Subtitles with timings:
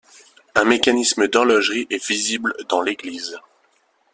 [0.55, 3.37] Un mécanisme d'horlogerie est visible dans l'église.